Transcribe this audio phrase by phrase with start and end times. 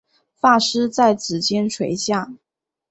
[0.35, 2.33] 发丝在指间垂下